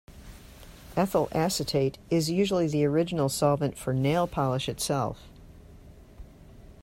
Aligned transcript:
Ethyl 0.97 1.29
acetate 1.31 1.99
is 2.09 2.31
usually 2.31 2.67
the 2.67 2.83
original 2.85 3.29
solvent 3.29 3.77
for 3.77 3.93
nail 3.93 4.25
polish 4.25 4.67
itself. 4.67 5.29